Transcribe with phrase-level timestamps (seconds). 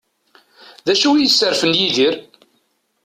[0.85, 2.15] D acu i yesserfan Yidir?